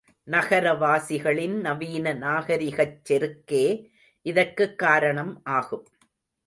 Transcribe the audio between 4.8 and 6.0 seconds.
காரணம் ஆகும்.